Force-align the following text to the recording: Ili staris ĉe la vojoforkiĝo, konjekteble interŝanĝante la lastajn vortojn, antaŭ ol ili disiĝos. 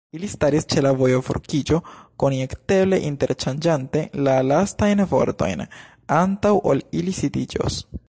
Ili 0.17 0.27
staris 0.29 0.63
ĉe 0.73 0.81
la 0.85 0.93
vojoforkiĝo, 1.01 1.77
konjekteble 2.23 2.99
interŝanĝante 3.11 4.03
la 4.29 4.39
lastajn 4.49 5.07
vortojn, 5.15 5.65
antaŭ 6.23 6.59
ol 6.73 6.87
ili 7.03 7.19
disiĝos. 7.27 7.85